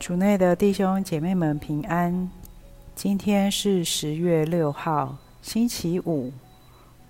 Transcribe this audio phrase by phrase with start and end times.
[0.00, 2.28] 主内的弟兄姐妹们平安。
[2.96, 6.32] 今天是十月六号，星期五。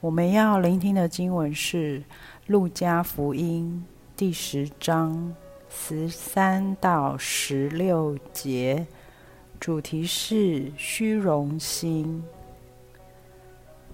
[0.00, 2.00] 我们要聆听的经文是
[2.46, 3.84] 《路加福音》
[4.18, 5.34] 第十章
[5.68, 8.86] 十三到十六节，
[9.58, 12.22] 主题是虚荣心。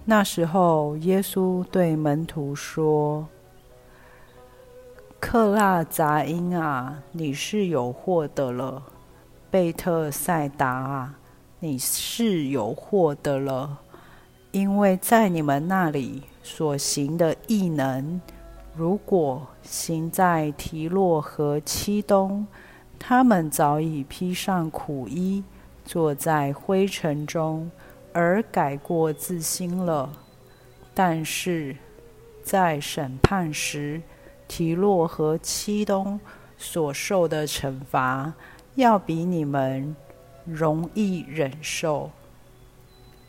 [0.05, 3.27] 那时候，耶稣对门徒说
[5.21, 8.83] ：“克拉杂音啊，你是有获的了；
[9.51, 11.15] 贝特赛达啊，
[11.61, 13.79] 你是有获的了。
[14.51, 18.21] 因为在你们那里所行的异能，
[18.75, 22.47] 如果行在提洛和七东，
[22.99, 25.45] 他们早已披上苦衣，
[25.85, 27.71] 坐在灰尘中。”
[28.13, 30.11] 而改过自新了，
[30.93, 31.77] 但是
[32.43, 34.03] 在审判时，
[34.51, 36.19] 提洛和漆冬
[36.59, 38.33] 所受的惩罚，
[38.75, 39.95] 要比你们
[40.45, 42.11] 容易忍受。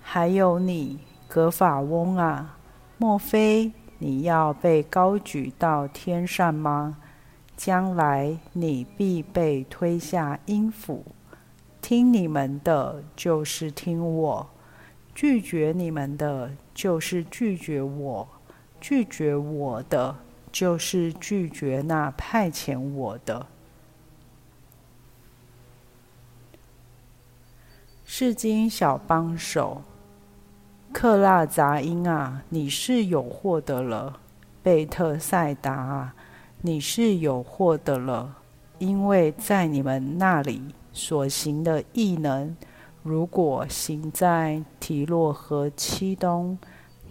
[0.01, 2.57] 还有你，格法翁啊，
[2.97, 6.97] 莫非你要被高举到天上吗？
[7.55, 11.05] 将来你必被推下阴府。
[11.83, 14.49] 听你们的，就是听我。
[15.13, 18.27] 拒绝你们的，就是拒绝我；
[18.79, 20.15] 拒绝我的，
[20.51, 23.47] 就是拒绝那派遣我的。
[28.05, 29.83] 圣经小帮手，
[30.91, 34.19] 克拉杂音啊，你是有获得了；
[34.61, 36.15] 贝特赛达啊，
[36.61, 38.35] 你是有获得了，
[38.79, 42.55] 因为在你们那里所行的异能。
[43.01, 46.59] 如果行在提洛和七东，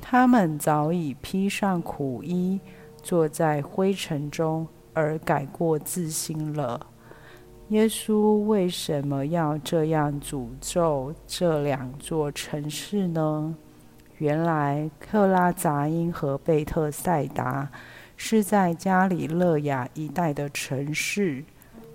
[0.01, 2.61] 他们早已披上苦衣，
[3.03, 6.87] 坐在灰尘中，而改过自新了。
[7.69, 13.55] 耶稣为什么要这样诅咒这两座城市呢？
[14.19, 17.71] 原来克拉杂因和贝特赛达
[18.17, 21.45] 是在加里勒亚一带的城市，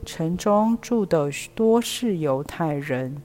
[0.05, 3.15] 城中住的多是犹太人。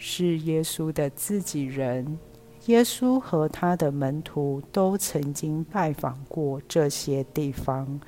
[0.00, 2.20] 是耶稣的自己人，
[2.68, 7.98] 耶稣和他的门徒都曾经拜访过这些地方，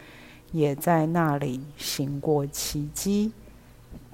[0.53, 3.33] 也在那里行过奇迹，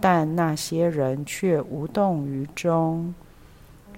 [0.00, 3.12] 但那些人却无动于衷。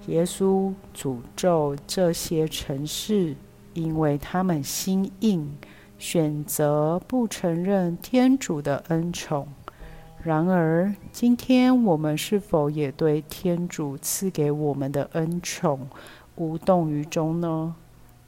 [0.07, 3.37] 耶稣诅咒这些城市，
[3.75, 5.55] 因为他们心硬，
[5.99, 9.47] 选择不承认天主的恩宠。
[10.23, 15.87] 然而，今天我们是否也对天主赐给我们的恩宠
[16.39, 17.75] 无动于衷呢？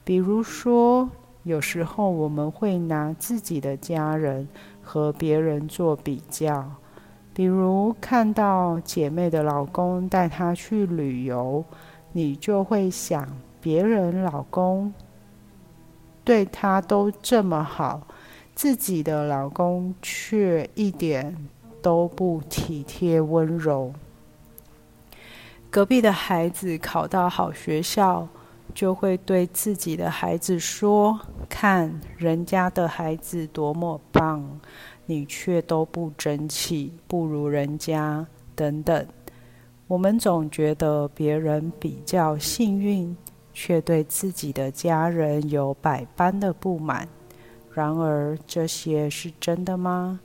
[0.03, 1.09] 比如说，
[1.44, 4.48] 有时候我们会拿自己的家人
[4.82, 6.72] 和别人做比较，
[7.32, 11.65] 比如看到姐妹的老公带她去旅游，
[12.10, 13.25] 你就会想，
[13.60, 14.93] 别人老公
[16.25, 18.03] 对她都这么好，
[18.56, 21.37] 自己的老公却一点
[21.81, 23.93] 都不体贴温柔。
[25.70, 28.26] 隔壁的孩子考到好学校，
[28.75, 34.44] 就会对自己的孩子说：“看人家的孩子多么棒，
[35.06, 38.26] 你却都不争气，不如人家。”
[38.56, 39.06] 等等。
[39.86, 43.16] 我们总觉得别人比较幸运，
[43.52, 47.08] 却对自己的家人有百般的不满。
[47.72, 50.19] 然而，这些是真的吗？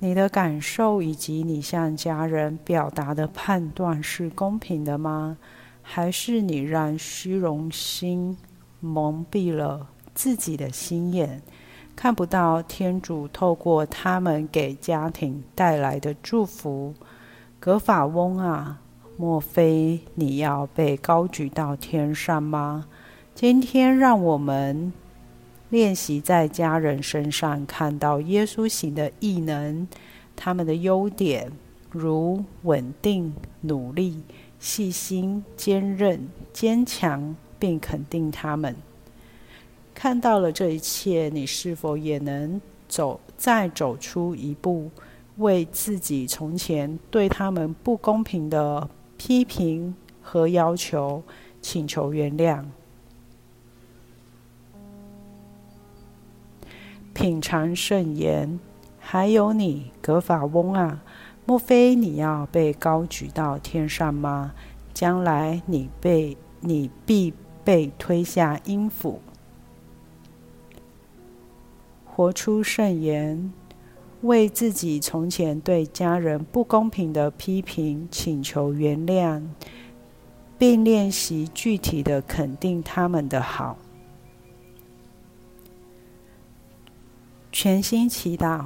[0.00, 5.38] 你的感受以及你向家人表达的判断是公平的吗？
[5.82, 8.36] 还是你让虚荣心
[8.80, 11.42] 蒙蔽了自己的心眼，
[11.94, 16.94] 看不到天主透过他们给家庭带来的祝福？
[17.60, 18.80] 格法翁啊，
[19.16, 22.86] 莫非你要被高举到天上吗？
[23.34, 24.92] 今天让我们。
[25.74, 29.88] 练习在家人身上看到耶稣行的异能，
[30.36, 31.50] 他们的优点
[31.90, 34.22] 如稳定、努力、
[34.60, 38.76] 细心、坚韧、坚强，并肯定他们。
[39.92, 44.88] 看到了这一切，你是否也能走再走出一步，
[45.38, 48.88] 为自己从前对他们不公平的
[49.18, 51.20] 批评和要求
[51.60, 52.64] 请求原谅？
[57.24, 58.60] 品尝圣言，
[59.00, 61.02] 还有你，格法翁啊，
[61.46, 64.52] 莫非你要被高举到天上吗？
[64.92, 67.32] 将来你被你必
[67.64, 69.22] 被推下阴府。
[72.04, 73.50] 活出圣言，
[74.20, 79.42] 为自己从前对家人不公平的批评请求原谅，
[80.58, 83.78] 并练习具体的肯定他们的好。
[87.56, 88.64] 全心祈祷，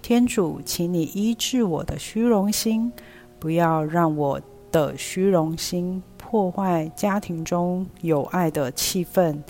[0.00, 2.90] 天主，请你医治我的虚荣心，
[3.38, 4.40] 不要让我
[4.72, 9.42] 的虚荣心破坏家庭中有爱的气氛。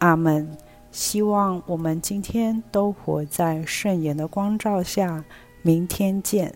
[0.00, 0.46] 阿门。
[0.92, 5.24] 希望我们今天都活在圣言的光照下。
[5.62, 6.54] 明天见。